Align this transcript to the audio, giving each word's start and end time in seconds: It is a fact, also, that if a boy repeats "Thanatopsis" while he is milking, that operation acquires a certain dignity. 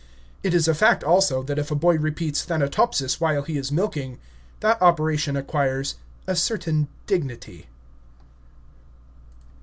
It 0.41 0.55
is 0.55 0.67
a 0.67 0.73
fact, 0.73 1.03
also, 1.03 1.43
that 1.43 1.59
if 1.59 1.69
a 1.69 1.75
boy 1.75 1.95
repeats 1.95 2.43
"Thanatopsis" 2.43 3.21
while 3.21 3.43
he 3.43 3.55
is 3.55 3.71
milking, 3.71 4.17
that 4.61 4.81
operation 4.81 5.35
acquires 5.37 5.93
a 6.25 6.35
certain 6.35 6.87
dignity. 7.05 7.67